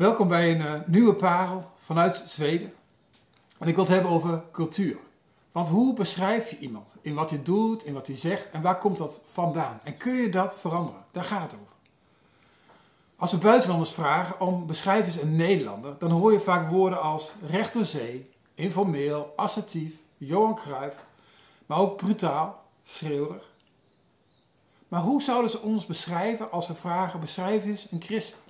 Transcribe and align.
Welkom 0.00 0.28
bij 0.28 0.50
een 0.50 0.60
eh, 0.60 0.80
nieuwe 0.86 1.14
parel 1.14 1.70
vanuit 1.76 2.22
Zweden. 2.26 2.72
En 3.58 3.68
ik 3.68 3.74
wil 3.74 3.84
het 3.84 3.92
hebben 3.92 4.10
over 4.10 4.42
cultuur. 4.52 4.98
Want 5.52 5.68
hoe 5.68 5.94
beschrijf 5.94 6.50
je 6.50 6.58
iemand? 6.58 6.94
In 7.00 7.14
wat 7.14 7.30
hij 7.30 7.42
doet, 7.42 7.84
in 7.84 7.94
wat 7.94 8.06
hij 8.06 8.16
zegt 8.16 8.50
en 8.50 8.62
waar 8.62 8.78
komt 8.78 8.96
dat 8.96 9.20
vandaan? 9.24 9.80
En 9.84 9.96
kun 9.96 10.12
je 10.12 10.28
dat 10.28 10.58
veranderen? 10.58 11.04
Daar 11.10 11.24
gaat 11.24 11.52
het 11.52 11.60
over. 11.60 11.74
Als 13.16 13.32
we 13.32 13.38
buitenlanders 13.38 13.90
vragen 13.90 14.40
om 14.40 14.66
beschrijf 14.66 15.06
eens 15.06 15.16
een 15.16 15.36
Nederlander, 15.36 15.98
dan 15.98 16.10
hoor 16.10 16.32
je 16.32 16.40
vaak 16.40 16.70
woorden 16.70 17.02
als 17.02 17.34
recht 17.46 17.72
door 17.72 17.86
zee, 17.86 18.30
informeel, 18.54 19.32
assertief, 19.36 19.94
Johan 20.16 20.54
Cruijff, 20.54 21.04
maar 21.66 21.78
ook 21.78 21.96
brutaal, 21.96 22.62
schreeuwerig. 22.84 23.52
Maar 24.88 25.00
hoe 25.00 25.22
zouden 25.22 25.50
ze 25.50 25.60
ons 25.60 25.86
beschrijven 25.86 26.50
als 26.50 26.66
we 26.66 26.74
vragen 26.74 27.20
beschrijf 27.20 27.64
eens 27.64 27.86
een 27.90 28.02
christen? 28.02 28.49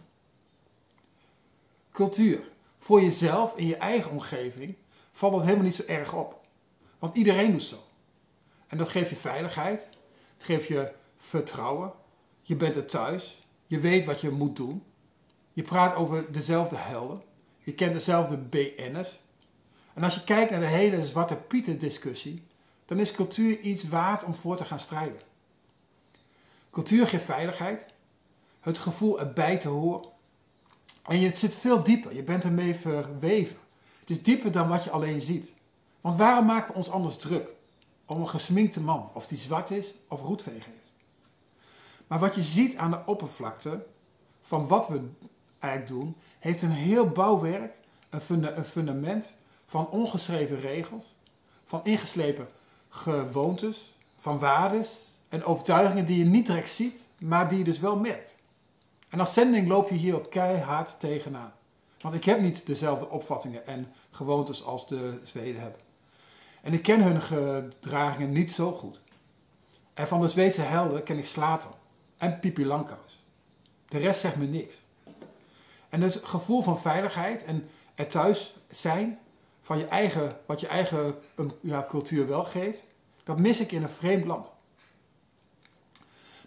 Cultuur. 1.93 2.49
Voor 2.79 3.03
jezelf 3.03 3.57
in 3.57 3.67
je 3.67 3.77
eigen 3.77 4.11
omgeving 4.11 4.77
valt 5.13 5.33
dat 5.33 5.43
helemaal 5.43 5.65
niet 5.65 5.75
zo 5.75 5.83
erg 5.87 6.15
op. 6.15 6.41
Want 6.99 7.17
iedereen 7.17 7.53
doet 7.53 7.63
zo. 7.63 7.77
En 8.67 8.79
dat 8.79 8.89
geeft 8.89 9.11
je 9.11 9.17
veiligheid. 9.17 9.87
Het 10.35 10.45
geeft 10.45 10.67
je 10.67 10.93
vertrouwen. 11.17 11.93
Je 12.43 12.57
bent 12.57 12.77
er 12.77 12.87
thuis. 12.87 13.47
Je 13.67 13.81
weet 13.81 14.05
wat 14.05 14.21
je 14.21 14.31
moet 14.31 14.57
doen. 14.57 14.83
Je 15.53 15.63
praat 15.63 15.95
over 15.95 16.33
dezelfde 16.33 16.77
helden. 16.77 17.23
Je 17.59 17.75
kent 17.75 17.93
dezelfde 17.93 18.37
BN'ers. 18.37 19.21
En 19.95 20.03
als 20.03 20.15
je 20.15 20.25
kijkt 20.25 20.51
naar 20.51 20.61
de 20.61 20.67
hele 20.67 21.07
Zwarte 21.07 21.37
Pieten 21.37 21.79
discussie, 21.79 22.47
dan 22.85 22.99
is 22.99 23.13
cultuur 23.13 23.59
iets 23.59 23.89
waard 23.89 24.25
om 24.25 24.35
voor 24.35 24.57
te 24.57 24.65
gaan 24.65 24.81
strijden. 24.81 25.21
Cultuur 26.71 27.07
geeft 27.07 27.25
veiligheid, 27.25 27.87
het 28.61 28.79
gevoel 28.79 29.21
erbij 29.21 29.59
te 29.59 29.69
horen, 29.69 30.09
en 31.03 31.21
je 31.21 31.37
zit 31.37 31.57
veel 31.57 31.83
dieper. 31.83 32.15
Je 32.15 32.23
bent 32.23 32.45
ermee 32.45 32.75
verweven. 32.75 33.57
Het 34.01 34.11
is 34.11 34.23
dieper 34.23 34.53
dan 34.53 34.69
wat 34.69 34.85
je 34.85 34.91
alleen 34.91 35.21
ziet. 35.21 35.53
Want 36.01 36.17
waarom 36.17 36.47
maken 36.47 36.73
we 36.73 36.77
ons 36.79 36.91
anders 36.91 37.17
druk? 37.17 37.55
Om 38.07 38.21
een 38.21 38.29
gesminkte 38.29 38.81
man, 38.81 39.11
of 39.15 39.27
die 39.27 39.39
zwart 39.39 39.71
is 39.71 39.95
of 40.09 40.23
roetveger 40.23 40.73
is. 40.83 40.93
Maar 42.07 42.19
wat 42.19 42.35
je 42.35 42.43
ziet 42.43 42.77
aan 42.77 42.91
de 42.91 43.03
oppervlakte 43.07 43.87
van 44.41 44.67
wat 44.69 44.89
we 44.89 45.09
eigenlijk 45.59 45.93
doen, 45.93 46.17
heeft 46.39 46.63
een 46.63 46.71
heel 46.71 47.09
bouwwerk, 47.09 47.75
een 48.09 48.65
fundament 48.65 49.35
van 49.67 49.89
ongeschreven 49.89 50.61
regels, 50.61 51.05
van 51.65 51.85
ingeslepen 51.85 52.49
gewoontes, 52.89 53.95
van 54.17 54.39
waardes 54.39 55.09
en 55.29 55.45
overtuigingen 55.45 56.07
die 56.07 56.19
je 56.19 56.25
niet 56.25 56.47
direct 56.47 56.71
ziet, 56.71 57.07
maar 57.19 57.49
die 57.49 57.59
je 57.59 57.65
dus 57.65 57.81
wel 57.81 57.97
merkt. 57.97 58.37
En 59.11 59.21
als 59.21 59.33
zending 59.33 59.69
loop 59.69 59.89
je 59.89 59.95
hier 59.95 60.17
op 60.17 60.31
keihard 60.31 61.01
tegenaan. 61.01 61.53
Want 62.01 62.15
ik 62.15 62.25
heb 62.25 62.41
niet 62.41 62.67
dezelfde 62.67 63.09
opvattingen 63.09 63.67
en 63.67 63.93
gewoontes 64.11 64.65
als 64.65 64.87
de 64.89 65.21
Zweden 65.25 65.61
hebben. 65.61 65.81
En 66.63 66.73
ik 66.73 66.83
ken 66.83 67.03
hun 67.03 67.21
gedragingen 67.21 68.33
niet 68.33 68.51
zo 68.51 68.73
goed. 68.73 69.01
En 69.95 70.07
van 70.07 70.21
de 70.21 70.29
Zweedse 70.29 70.61
helden 70.61 71.03
ken 71.03 71.19
ik 71.19 71.27
Slater 71.27 71.71
en 72.19 72.39
Pipi 72.39 72.67
Langkous. 72.67 73.25
De 73.89 73.99
rest 73.99 74.21
zegt 74.21 74.37
me 74.37 74.47
niks. 74.47 74.83
En 75.89 76.01
het 76.01 76.17
gevoel 76.17 76.63
van 76.63 76.81
veiligheid 76.81 77.45
en 77.45 77.69
er 77.95 78.07
thuis 78.07 78.57
zijn 78.69 79.19
van 79.61 79.79
je 79.79 79.85
eigen, 79.85 80.37
wat 80.47 80.61
je 80.61 80.67
eigen 80.67 81.15
ja, 81.61 81.87
cultuur 81.89 82.27
wel 82.27 82.45
geeft, 82.45 82.85
dat 83.25 83.39
mis 83.39 83.61
ik 83.61 83.73
in 83.73 83.83
een 83.83 83.89
vreemd 83.89 84.25
land. 84.25 84.53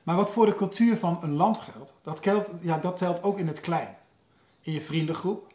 Maar 0.03 0.15
wat 0.15 0.31
voor 0.31 0.45
de 0.45 0.53
cultuur 0.53 0.97
van 0.97 1.23
een 1.23 1.33
land 1.33 1.57
geldt, 1.57 1.93
dat, 2.01 2.23
geldt, 2.23 2.51
ja, 2.61 2.77
dat 2.77 2.97
telt 2.97 3.23
ook 3.23 3.37
in 3.37 3.47
het 3.47 3.59
klein. 3.59 3.97
In 4.61 4.73
je 4.73 4.81
vriendengroep, 4.81 5.53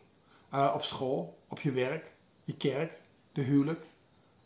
uh, 0.55 0.73
op 0.75 0.85
school, 0.85 1.39
op 1.49 1.61
je 1.61 1.71
werk, 1.71 2.13
je 2.45 2.57
kerk, 2.57 3.01
de 3.33 3.43
huwelijk, 3.43 3.87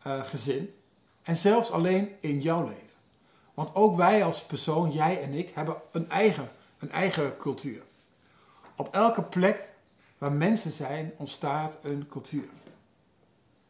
uh, 0.07 0.25
gezin. 0.25 0.75
En 1.23 1.37
zelfs 1.37 1.71
alleen 1.71 2.11
in 2.21 2.41
jouw 2.41 2.65
leven. 2.65 2.99
Want 3.55 3.75
ook 3.75 3.97
wij 3.97 4.25
als 4.25 4.43
persoon, 4.43 4.91
jij 4.91 5.23
en 5.23 5.33
ik, 5.33 5.51
hebben 5.55 5.77
een 5.93 6.11
eigen, 6.11 6.51
een 6.79 6.91
eigen 6.91 7.37
cultuur. 7.37 7.83
Op 8.77 8.95
elke 8.95 9.23
plek 9.23 9.71
waar 10.19 10.33
mensen 10.33 10.71
zijn, 10.71 11.13
ontstaat 11.17 11.79
een 11.83 12.07
cultuur. 12.07 12.49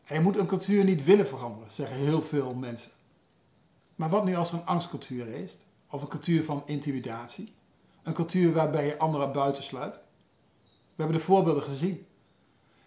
En 0.04 0.14
je 0.14 0.20
moet 0.20 0.36
een 0.36 0.46
cultuur 0.46 0.84
niet 0.84 1.04
willen 1.04 1.26
veranderen, 1.26 1.72
zeggen 1.72 1.96
heel 1.96 2.22
veel 2.22 2.54
mensen. 2.54 2.90
Maar 3.94 4.08
wat 4.08 4.24
nu 4.24 4.36
als 4.36 4.52
er 4.52 4.58
een 4.58 4.66
angstcultuur 4.66 5.28
is? 5.28 5.58
Of 5.92 6.02
een 6.02 6.08
cultuur 6.08 6.44
van 6.44 6.62
intimidatie. 6.66 7.52
Een 8.02 8.12
cultuur 8.12 8.52
waarbij 8.52 8.86
je 8.86 8.98
anderen 8.98 9.32
buitensluit. 9.32 9.94
We 10.64 11.02
hebben 11.02 11.16
de 11.16 11.22
voorbeelden 11.22 11.62
gezien. 11.62 12.06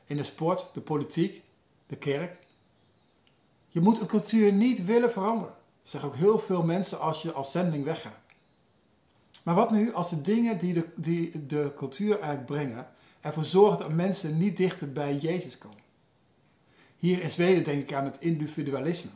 In 0.06 0.18
de 0.18 0.24
sport, 0.24 0.70
de 0.74 0.82
politiek, 0.82 1.44
de 1.88 1.96
kerk. 1.96 2.40
Je 3.68 3.82
moet 3.82 4.00
een 4.00 4.08
cultuur 4.08 4.54
niet 4.54 4.86
willen 4.86 5.12
veranderen. 5.12 5.54
Zeggen 5.84 6.10
ook 6.10 6.16
heel 6.16 6.38
veel 6.38 6.64
mensen 6.64 7.00
als 7.00 7.22
je 7.22 7.32
als 7.32 7.52
zending 7.52 7.84
weggaat. 7.84 8.20
Maar 9.44 9.56
wat 9.56 9.72
nu 9.72 9.94
als 9.94 10.10
de 10.10 10.22
dingen 10.22 10.58
die 10.58 10.74
de, 10.74 10.90
die 10.96 11.46
de 11.46 11.74
cultuur 11.76 12.14
eigenlijk 12.14 12.46
brengen 12.46 12.88
ervoor 13.22 13.46
zorgen 13.46 13.78
dat 13.78 13.94
mensen 13.94 14.38
niet 14.38 14.58
dichter 14.58 14.92
bij 14.92 15.16
Jezus 15.16 15.58
komen? 15.58 15.84
Hier 16.98 17.22
in 17.22 17.32
Zweden 17.32 17.64
denk 17.64 17.82
ik 17.82 17.94
aan 17.94 18.06
het 18.06 18.20
individualisme. 18.20 19.12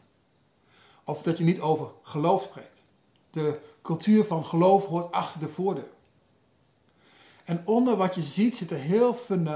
Of 1.04 1.24
dat 1.24 1.38
je 1.38 1.44
niet 1.44 1.60
over 1.60 1.92
geloof 2.02 2.44
spreekt. 2.44 2.79
De 3.40 3.60
cultuur 3.82 4.26
van 4.26 4.46
geloof 4.46 4.86
hoort 4.86 5.12
achter 5.12 5.40
de 5.40 5.48
voordeur. 5.48 5.90
En 7.46 7.62
onder 7.66 7.96
wat 7.96 8.16
je 8.16 8.22
ziet 8.22 8.56
zit 8.56 8.72
een 8.72 8.78
heel 8.78 9.14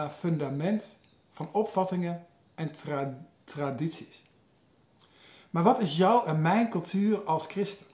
fundament 0.10 0.98
van 1.30 1.50
opvattingen 1.52 2.26
en 2.56 2.72
tradities. 3.44 4.24
Maar 5.50 5.64
wat 5.64 5.80
is 5.80 5.98
jouw 5.98 6.26
en 6.26 6.42
mijn 6.42 6.70
cultuur 6.70 7.24
als 7.24 7.46
christen? 7.46 7.86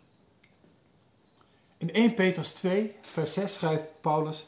In 1.78 1.94
1 1.94 2.14
Petrus 2.14 2.54
2, 2.54 2.96
vers 3.02 3.34
6 3.34 3.54
schrijft 3.54 3.88
Paulus: 4.02 4.48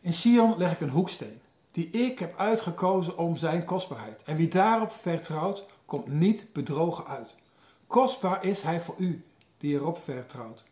In 0.00 0.14
Sion 0.14 0.56
leg 0.56 0.72
ik 0.72 0.80
een 0.80 0.88
hoeksteen, 0.88 1.40
die 1.70 1.90
ik 1.90 2.18
heb 2.18 2.36
uitgekozen 2.36 3.18
om 3.18 3.36
zijn 3.36 3.64
kostbaarheid. 3.64 4.22
En 4.22 4.36
wie 4.36 4.48
daarop 4.48 4.92
vertrouwt, 4.92 5.64
komt 5.84 6.06
niet 6.06 6.52
bedrogen 6.52 7.06
uit. 7.06 7.34
Kostbaar 7.86 8.44
is 8.44 8.62
hij 8.62 8.80
voor 8.80 8.94
u, 8.98 9.24
die 9.62 9.74
erop 9.74 9.98
vertrouwt. 9.98 10.64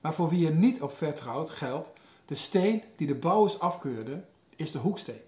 Maar 0.00 0.14
voor 0.14 0.28
wie 0.28 0.46
er 0.46 0.54
niet 0.54 0.82
op 0.82 0.96
vertrouwt, 0.96 1.50
geldt: 1.50 1.92
de 2.24 2.34
steen 2.34 2.82
die 2.96 3.06
de 3.06 3.14
bouwers 3.14 3.58
afkeurde, 3.58 4.24
is 4.56 4.70
de 4.70 4.78
hoeksteen. 4.78 5.20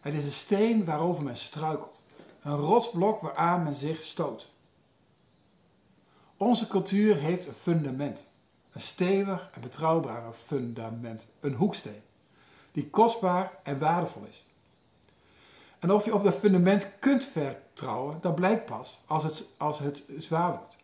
Het 0.00 0.14
is 0.14 0.24
een 0.24 0.32
steen 0.32 0.84
waarover 0.84 1.24
men 1.24 1.36
struikelt, 1.36 2.02
een 2.42 2.56
rotsblok 2.56 3.20
waaraan 3.20 3.62
men 3.62 3.74
zich 3.74 4.04
stoot. 4.04 4.52
Onze 6.36 6.66
cultuur 6.66 7.16
heeft 7.16 7.46
een 7.46 7.54
fundament, 7.54 8.26
een 8.72 8.80
stevig 8.80 9.50
en 9.54 9.60
betrouwbaar 9.60 10.32
fundament, 10.32 11.26
een 11.40 11.54
hoeksteen, 11.54 12.02
die 12.72 12.90
kostbaar 12.90 13.58
en 13.62 13.78
waardevol 13.78 14.24
is. 14.24 14.44
En 15.78 15.92
of 15.92 16.04
je 16.04 16.14
op 16.14 16.22
dat 16.22 16.36
fundament 16.36 16.98
kunt 16.98 17.24
vertrouwen, 17.24 18.18
dat 18.20 18.34
blijkt 18.34 18.64
pas 18.64 19.00
als 19.06 19.24
het, 19.24 19.44
als 19.56 19.78
het 19.78 20.04
zwaar 20.16 20.56
wordt. 20.58 20.78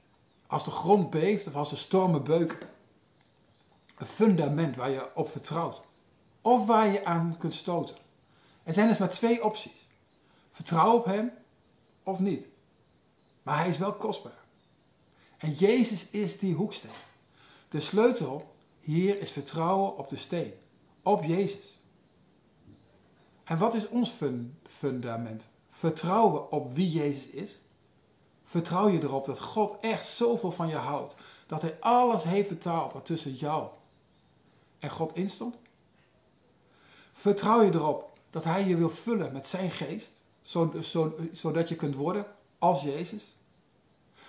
Als 0.46 0.64
de 0.64 0.70
grond 0.70 1.10
beeft 1.10 1.46
of 1.46 1.56
als 1.56 1.70
de 1.70 1.76
stormen 1.76 2.24
beuken. 2.24 2.68
Een 3.96 4.06
fundament 4.06 4.76
waar 4.76 4.90
je 4.90 5.14
op 5.14 5.28
vertrouwt. 5.28 5.82
Of 6.40 6.66
waar 6.66 6.86
je 6.86 7.04
aan 7.04 7.36
kunt 7.38 7.54
stoten. 7.54 7.96
Er 8.62 8.72
zijn 8.72 8.88
dus 8.88 8.98
maar 8.98 9.10
twee 9.10 9.44
opties. 9.44 9.88
Vertrouw 10.50 10.96
op 10.96 11.04
hem 11.04 11.32
of 12.02 12.18
niet. 12.18 12.48
Maar 13.42 13.58
hij 13.58 13.68
is 13.68 13.78
wel 13.78 13.94
kostbaar. 13.94 14.44
En 15.38 15.52
Jezus 15.52 16.10
is 16.10 16.38
die 16.38 16.54
hoeksteen. 16.54 16.90
De 17.68 17.80
sleutel 17.80 18.54
hier 18.80 19.20
is 19.20 19.30
vertrouwen 19.30 19.98
op 19.98 20.08
de 20.08 20.16
steen. 20.16 20.52
Op 21.02 21.24
Jezus. 21.24 21.78
En 23.44 23.58
wat 23.58 23.74
is 23.74 23.88
ons 23.88 24.14
fundament? 24.62 25.48
Vertrouwen 25.68 26.50
op 26.52 26.70
wie 26.70 26.90
Jezus 26.90 27.26
is 27.26 27.60
Vertrouw 28.48 28.88
je 28.88 29.02
erop 29.02 29.24
dat 29.24 29.40
God 29.40 29.76
echt 29.80 30.06
zoveel 30.06 30.52
van 30.52 30.68
je 30.68 30.76
houdt. 30.76 31.14
Dat 31.46 31.62
hij 31.62 31.76
alles 31.80 32.22
heeft 32.22 32.48
betaald 32.48 32.92
wat 32.92 33.06
tussen 33.06 33.32
jou 33.32 33.68
en 34.78 34.90
God 34.90 35.14
instond? 35.14 35.56
Vertrouw 37.12 37.62
je 37.62 37.74
erop 37.74 38.18
dat 38.30 38.44
hij 38.44 38.64
je 38.64 38.76
wil 38.76 38.88
vullen 38.88 39.32
met 39.32 39.48
zijn 39.48 39.70
geest. 39.70 40.12
Zodat 41.32 41.68
je 41.68 41.76
kunt 41.76 41.94
worden 41.94 42.26
als 42.58 42.82
Jezus? 42.82 43.36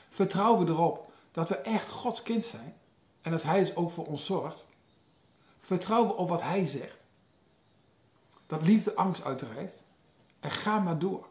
Vertrouwen 0.10 0.66
we 0.66 0.72
erop 0.72 1.12
dat 1.32 1.50
we 1.50 1.56
echt 1.56 1.90
Gods 1.90 2.24
kind 2.24 2.46
zijn. 2.46 2.78
En 3.22 3.32
dat 3.32 3.44
hij 3.44 3.60
dus 3.60 3.76
ook 3.76 3.92
voor 3.92 4.06
ons 4.06 4.26
zorgt. 4.26 4.66
Vertrouwen 5.58 6.10
we 6.10 6.16
op 6.16 6.30
wat 6.30 6.42
hij 6.42 6.66
zegt. 6.66 7.04
Dat 8.48 8.62
liefde 8.62 8.96
angst 8.96 9.24
uitdrijft. 9.24 9.84
En 10.40 10.52
ga 10.52 10.80
maar 10.80 11.00
door. 11.00 11.28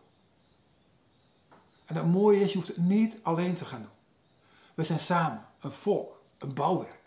En 1.86 1.96
het 1.96 2.12
mooie 2.12 2.40
is, 2.40 2.52
je 2.52 2.58
hoeft 2.58 2.68
het 2.68 2.76
niet 2.76 3.18
alleen 3.22 3.54
te 3.54 3.64
gaan 3.64 3.80
doen. 3.80 3.90
We 4.74 4.84
zijn 4.84 5.00
samen, 5.00 5.46
een 5.60 5.72
volk, 5.72 6.20
een 6.38 6.54
bouwwerk. 6.54 7.00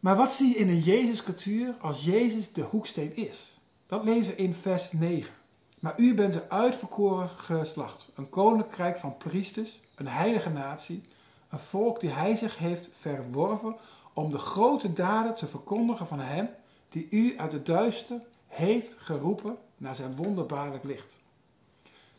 Maar 0.00 0.16
wat 0.16 0.32
zie 0.32 0.48
je 0.48 0.56
in 0.56 0.68
een 0.68 0.78
Jezuscultuur 0.78 1.74
als 1.80 2.04
Jezus 2.04 2.52
de 2.52 2.62
hoeksteen 2.62 3.16
is? 3.16 3.58
Dat 3.86 4.04
lezen 4.04 4.34
we 4.34 4.42
in 4.42 4.54
vers 4.54 4.92
9. 4.92 5.34
Maar 5.80 5.94
u 5.96 6.14
bent 6.14 6.34
een 6.34 6.50
uitverkoren 6.50 7.28
geslacht, 7.28 8.08
een 8.14 8.28
koninkrijk 8.28 8.98
van 8.98 9.16
priesters, 9.16 9.80
een 9.94 10.08
heilige 10.08 10.50
natie, 10.50 11.02
een 11.48 11.58
volk 11.58 12.00
die 12.00 12.10
hij 12.10 12.36
zich 12.36 12.58
heeft 12.58 12.88
verworven 12.92 13.76
om 14.12 14.30
de 14.30 14.38
grote 14.38 14.92
daden 14.92 15.34
te 15.34 15.46
verkondigen 15.46 16.06
van 16.06 16.20
hem 16.20 16.48
die 16.88 17.06
u 17.10 17.38
uit 17.38 17.52
het 17.52 17.66
duister 17.66 18.20
heeft 18.46 18.94
geroepen 18.98 19.58
naar 19.76 19.94
zijn 19.94 20.14
wonderbaarlijk 20.14 20.84
licht. 20.84 21.18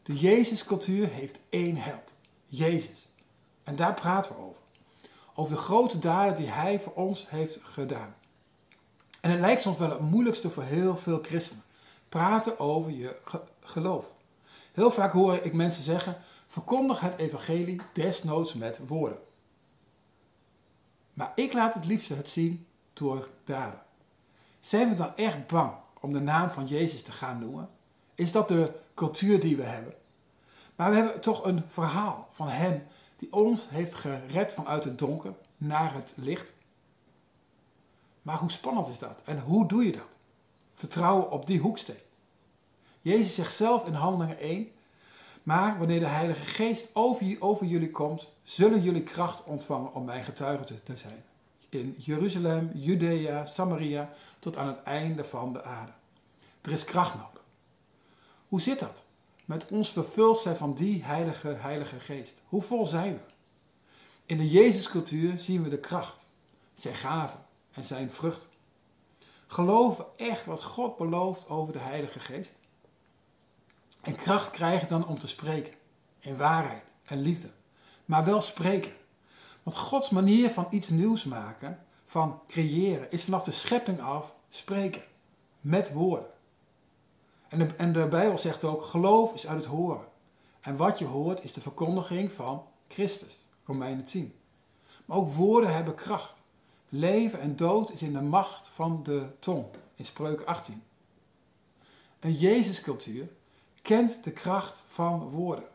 De 0.03 0.13
Jezuscultuur 0.13 1.09
heeft 1.09 1.39
één 1.49 1.75
held, 1.77 2.13
Jezus. 2.45 3.09
En 3.63 3.75
daar 3.75 3.93
praten 3.93 4.35
we 4.35 4.41
over. 4.41 4.61
Over 5.35 5.55
de 5.55 5.61
grote 5.61 5.99
daden 5.99 6.35
die 6.35 6.49
hij 6.49 6.79
voor 6.79 6.93
ons 6.93 7.29
heeft 7.29 7.59
gedaan. 7.61 8.15
En 9.21 9.31
het 9.31 9.39
lijkt 9.39 9.61
soms 9.61 9.77
wel 9.77 9.89
het 9.89 9.99
moeilijkste 9.99 10.49
voor 10.49 10.63
heel 10.63 10.95
veel 10.95 11.19
christenen. 11.21 11.63
Praten 12.09 12.59
over 12.59 12.91
je 12.91 13.17
geloof. 13.59 14.13
Heel 14.71 14.91
vaak 14.91 15.11
hoor 15.11 15.35
ik 15.35 15.53
mensen 15.53 15.83
zeggen: 15.83 16.17
verkondig 16.47 16.99
het 16.99 17.15
evangelie 17.17 17.81
desnoods 17.93 18.53
met 18.53 18.87
woorden. 18.87 19.19
Maar 21.13 21.31
ik 21.35 21.53
laat 21.53 21.73
het 21.73 21.85
liefst 21.85 22.09
het 22.09 22.29
zien 22.29 22.65
door 22.93 23.29
daden. 23.43 23.83
Zijn 24.59 24.89
we 24.89 24.95
dan 24.95 25.15
echt 25.15 25.47
bang 25.47 25.73
om 25.99 26.13
de 26.13 26.19
naam 26.19 26.49
van 26.49 26.65
Jezus 26.65 27.03
te 27.03 27.11
gaan 27.11 27.39
noemen? 27.39 27.69
Is 28.15 28.31
dat 28.31 28.47
de 28.47 28.79
cultuur 29.01 29.39
die 29.39 29.55
we 29.55 29.63
hebben? 29.63 29.93
Maar 30.75 30.89
we 30.89 30.95
hebben 30.95 31.21
toch 31.21 31.45
een 31.45 31.63
verhaal 31.67 32.27
van 32.31 32.47
Hem 32.47 32.87
die 33.17 33.33
ons 33.33 33.69
heeft 33.69 33.93
gered 33.93 34.53
vanuit 34.53 34.83
het 34.83 34.99
donker 34.99 35.33
naar 35.57 35.93
het 35.93 36.13
licht. 36.15 36.53
Maar 38.21 38.37
hoe 38.37 38.51
spannend 38.51 38.87
is 38.87 38.99
dat? 38.99 39.21
En 39.25 39.39
hoe 39.39 39.67
doe 39.67 39.85
je 39.85 39.91
dat? 39.91 40.07
Vertrouwen 40.73 41.31
op 41.31 41.47
die 41.47 41.59
hoeksteen. 41.59 42.03
Jezus 43.01 43.35
zegt 43.35 43.55
zelf 43.55 43.85
in 43.85 43.93
Handelingen 43.93 44.39
1, 44.39 44.71
maar 45.43 45.77
wanneer 45.77 45.99
de 45.99 46.05
Heilige 46.05 46.45
Geest 46.45 46.89
over, 46.93 47.35
over 47.39 47.65
jullie 47.65 47.91
komt, 47.91 48.31
zullen 48.43 48.81
jullie 48.81 49.03
kracht 49.03 49.43
ontvangen 49.43 49.93
om 49.93 50.05
mijn 50.05 50.23
getuigen 50.23 50.83
te 50.83 50.97
zijn. 50.97 51.23
In 51.69 51.95
Jeruzalem, 51.97 52.71
Judea, 52.73 53.45
Samaria, 53.45 54.09
tot 54.39 54.57
aan 54.57 54.67
het 54.67 54.83
einde 54.83 55.23
van 55.23 55.53
de 55.53 55.63
aarde. 55.63 55.91
Er 56.61 56.71
is 56.71 56.83
kracht 56.83 57.15
nodig. 57.15 57.40
Hoe 58.51 58.61
zit 58.61 58.79
dat? 58.79 59.03
Met 59.45 59.67
ons 59.67 59.89
vervuld 59.91 60.39
zijn 60.39 60.55
van 60.55 60.73
die 60.73 61.03
heilige, 61.03 61.47
heilige 61.47 61.99
geest. 61.99 62.41
Hoe 62.45 62.61
vol 62.61 62.87
zijn 62.87 63.13
we? 63.13 63.21
In 64.25 64.37
de 64.37 64.49
Jezuscultuur 64.49 65.39
zien 65.39 65.63
we 65.63 65.69
de 65.69 65.79
kracht, 65.79 66.17
zijn 66.73 66.95
gaven 66.95 67.45
en 67.71 67.83
zijn 67.83 68.11
vrucht. 68.11 68.49
Geloven 69.47 70.05
echt 70.15 70.45
wat 70.45 70.63
God 70.63 70.97
belooft 70.97 71.49
over 71.49 71.73
de 71.73 71.79
Heilige 71.79 72.19
Geest? 72.19 72.55
En 74.01 74.15
kracht 74.15 74.51
krijgen 74.51 74.87
dan 74.87 75.07
om 75.07 75.19
te 75.19 75.27
spreken. 75.27 75.73
In 76.19 76.37
waarheid 76.37 76.91
en 77.03 77.21
liefde. 77.21 77.51
Maar 78.05 78.25
wel 78.25 78.41
spreken. 78.41 78.93
Want 79.63 79.77
Gods 79.77 80.09
manier 80.09 80.49
van 80.49 80.67
iets 80.69 80.89
nieuws 80.89 81.23
maken, 81.23 81.85
van 82.05 82.41
creëren, 82.47 83.11
is 83.11 83.23
vanaf 83.23 83.43
de 83.43 83.51
schepping 83.51 84.01
af 84.01 84.35
spreken. 84.49 85.03
Met 85.61 85.93
woorden. 85.93 86.39
En 87.51 87.59
de, 87.59 87.65
en 87.65 87.91
Bijbel 87.91 88.37
zegt 88.37 88.63
ook, 88.63 88.83
geloof 88.83 89.33
is 89.33 89.47
uit 89.47 89.57
het 89.57 89.65
horen. 89.65 90.07
En 90.61 90.75
wat 90.75 90.99
je 90.99 91.05
hoort 91.05 91.43
is 91.43 91.53
de 91.53 91.61
verkondiging 91.61 92.31
van 92.31 92.63
Christus. 92.87 93.47
Romeinen 93.65 94.05
10. 94.05 94.35
Maar 95.05 95.17
ook 95.17 95.29
woorden 95.29 95.73
hebben 95.73 95.95
kracht. 95.95 96.33
Leven 96.89 97.39
en 97.39 97.55
dood 97.55 97.91
is 97.91 98.01
in 98.01 98.13
de 98.13 98.21
macht 98.21 98.67
van 98.67 99.03
de 99.03 99.27
tong. 99.39 99.65
In 99.95 100.05
Spreuk 100.05 100.41
18. 100.41 100.83
Een 102.19 102.33
Jezuscultuur 102.33 103.27
kent 103.81 104.23
de 104.23 104.31
kracht 104.31 104.83
van 104.85 105.29
woorden. 105.29 105.67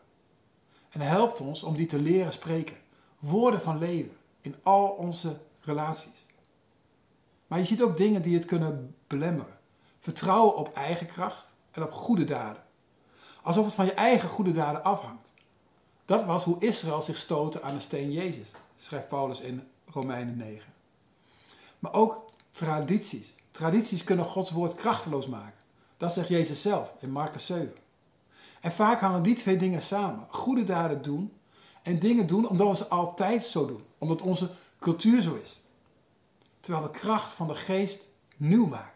En 0.90 1.00
helpt 1.00 1.40
ons 1.40 1.62
om 1.62 1.76
die 1.76 1.86
te 1.86 2.00
leren 2.00 2.32
spreken. 2.32 2.76
Woorden 3.18 3.60
van 3.60 3.78
leven 3.78 4.16
in 4.40 4.54
al 4.62 4.88
onze 4.88 5.40
relaties. 5.60 6.26
Maar 7.46 7.58
je 7.58 7.64
ziet 7.64 7.82
ook 7.82 7.96
dingen 7.96 8.22
die 8.22 8.34
het 8.34 8.44
kunnen 8.44 8.94
belemmeren. 9.06 9.58
Vertrouwen 9.98 10.56
op 10.56 10.72
eigen 10.72 11.06
kracht 11.06 11.54
en 11.76 11.82
op 11.82 11.92
goede 11.92 12.24
daden. 12.24 12.62
Alsof 13.42 13.64
het 13.64 13.74
van 13.74 13.84
je 13.84 13.92
eigen 13.92 14.28
goede 14.28 14.50
daden 14.50 14.84
afhangt. 14.84 15.32
Dat 16.04 16.24
was 16.24 16.44
hoe 16.44 16.56
Israël 16.58 17.02
zich 17.02 17.16
stootte 17.16 17.62
aan 17.62 17.74
de 17.74 17.80
steen 17.80 18.12
Jezus, 18.12 18.50
schrijft 18.76 19.08
Paulus 19.08 19.40
in 19.40 19.68
Romeinen 19.92 20.36
9. 20.36 20.72
Maar 21.78 21.92
ook 21.92 22.24
tradities. 22.50 23.34
Tradities 23.50 24.04
kunnen 24.04 24.24
Gods 24.24 24.50
woord 24.50 24.74
krachteloos 24.74 25.26
maken. 25.26 25.60
Dat 25.96 26.12
zegt 26.12 26.28
Jezus 26.28 26.62
zelf 26.62 26.94
in 27.00 27.10
Marcus 27.10 27.46
7. 27.46 27.74
En 28.60 28.72
vaak 28.72 29.00
hangen 29.00 29.22
die 29.22 29.34
twee 29.34 29.56
dingen 29.56 29.82
samen. 29.82 30.26
Goede 30.28 30.64
daden 30.64 31.02
doen 31.02 31.32
en 31.82 31.98
dingen 31.98 32.26
doen 32.26 32.48
omdat 32.48 32.68
we 32.68 32.76
ze 32.76 32.88
altijd 32.88 33.44
zo 33.44 33.66
doen. 33.66 33.84
Omdat 33.98 34.22
onze 34.22 34.50
cultuur 34.78 35.22
zo 35.22 35.34
is. 35.34 35.60
Terwijl 36.60 36.84
de 36.84 36.98
kracht 36.98 37.32
van 37.32 37.46
de 37.48 37.54
geest 37.54 38.00
nieuw 38.36 38.66
maakt. 38.66 38.95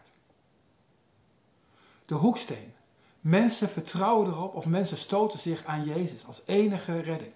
De 2.11 2.17
hoeksteen. 2.17 2.73
Mensen 3.19 3.69
vertrouwen 3.69 4.27
erop 4.27 4.55
of 4.55 4.65
mensen 4.65 4.97
stoten 4.97 5.39
zich 5.39 5.65
aan 5.65 5.85
Jezus 5.85 6.25
als 6.25 6.41
enige 6.45 6.99
redding. 6.99 7.31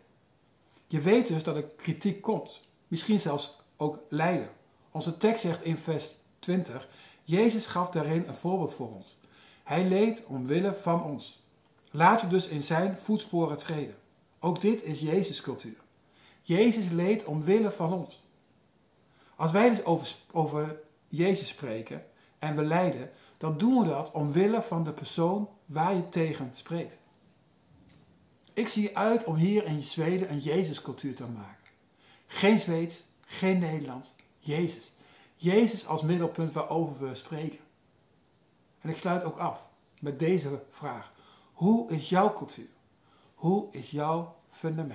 Je 0.88 1.02
weet 1.02 1.28
dus 1.28 1.44
dat 1.44 1.56
er 1.56 1.64
kritiek 1.64 2.22
komt. 2.22 2.62
Misschien 2.88 3.20
zelfs 3.20 3.62
ook 3.78 4.00
lijden. 4.10 4.50
Onze 4.92 5.18
tekst 5.18 5.42
zegt 5.42 5.64
in 5.64 5.78
vers 5.78 6.14
20: 6.40 6.90
Jezus 7.24 7.66
gaf 7.66 7.90
daarin 7.90 8.24
een 8.28 8.36
voorbeeld 8.36 8.74
voor 8.74 8.94
ons. 8.94 9.18
Hij 9.64 9.88
leed 9.88 10.24
omwille 10.26 10.74
van 10.74 11.04
ons. 11.04 11.44
Laten 11.92 12.28
we 12.28 12.34
dus 12.34 12.48
in 12.48 12.64
zijn 12.64 12.98
voetsporen 12.98 13.58
treden. 13.58 13.96
Ook 14.40 14.62
dit 14.62 14.84
is 14.84 15.00
Jezus 15.00 15.42
cultuur. 15.42 15.78
Jezus 16.42 16.90
leed 16.90 17.26
omwille 17.26 17.72
van 17.72 17.94
ons. 17.94 18.24
Als 19.36 19.52
wij 19.52 19.70
dus 19.70 19.84
over, 19.84 20.16
over 20.32 20.80
Jezus 21.08 21.48
spreken 21.48 22.06
en 22.40 22.56
we 22.56 22.64
lijden, 22.64 23.12
dan 23.46 23.58
doen 23.58 23.80
we 23.80 23.90
dat 23.90 24.12
omwille 24.12 24.62
van 24.62 24.84
de 24.84 24.94
persoon 24.94 25.50
waar 25.66 25.96
je 25.96 26.10
tegen 26.10 26.52
spreekt. 26.54 27.00
Ik 28.54 28.68
zie 28.68 28.98
uit 28.98 29.24
om 29.24 29.36
hier 29.36 29.66
in 29.66 29.82
Zweden 29.82 30.32
een 30.32 30.40
Jezuscultuur 30.40 31.16
te 31.16 31.28
maken. 31.28 31.70
Geen 32.26 32.60
Zweeds, 32.60 33.04
geen 33.26 33.60
Nederlands, 33.60 34.16
Jezus. 34.38 34.94
Jezus 35.36 35.88
als 35.88 36.02
middelpunt 36.02 36.54
waarover 36.54 37.08
we 37.08 37.16
spreken. 37.16 37.60
En 38.80 38.90
ik 38.90 38.98
sluit 38.98 39.24
ook 39.24 39.38
af 39.38 39.70
met 40.00 40.20
deze 40.20 40.64
vraag. 40.70 41.14
Hoe 41.54 41.92
is 41.92 42.10
jouw 42.10 42.34
cultuur? 42.34 42.70
Hoe 43.36 43.68
is 43.72 43.92
jouw 43.92 44.36
fundament? 44.50 44.94